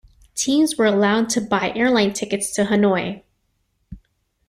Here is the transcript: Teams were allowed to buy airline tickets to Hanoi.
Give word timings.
Teams 0.33 0.77
were 0.77 0.87
allowed 0.87 1.29
to 1.29 1.39
buy 1.39 1.71
airline 1.75 2.11
tickets 2.11 2.55
to 2.55 2.63
Hanoi. 2.63 3.21